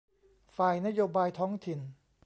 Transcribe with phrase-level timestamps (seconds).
[0.55, 1.79] ฝ่ายนโยบายท้องถิ่น